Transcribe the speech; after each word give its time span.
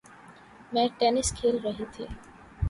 میں 0.73 0.87
ٹینس 0.99 1.31
کھیل 1.37 1.57
رہی 1.63 1.85
تھی 1.93 2.05